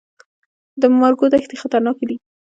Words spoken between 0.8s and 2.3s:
د مارګو دښتې خطرناکې دي؟